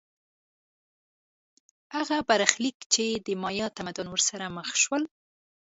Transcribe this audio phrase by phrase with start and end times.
[1.95, 5.03] هغه برخلیک چې د مایا تمدن ورسره مخ شول